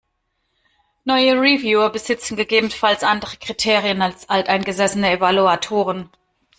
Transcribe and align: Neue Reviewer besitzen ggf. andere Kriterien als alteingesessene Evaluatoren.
Neue 1.03 1.39
Reviewer 1.39 1.91
besitzen 1.91 2.35
ggf. 2.35 2.83
andere 3.03 3.37
Kriterien 3.37 4.01
als 4.01 4.27
alteingesessene 4.29 5.11
Evaluatoren. 5.11 6.09